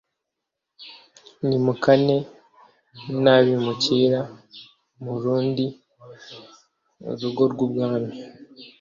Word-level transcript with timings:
nimukane 1.47 2.17
nabimukira 3.23 4.19
murundi 5.03 5.65
rugo 7.19 7.43
rw’umwami" 7.51 8.13